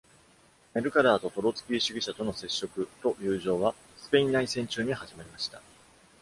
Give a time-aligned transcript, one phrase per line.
[0.73, 5.61] メルカダーとトロツキー主義者との接触と友情は、スペイン内戦中に始まりました。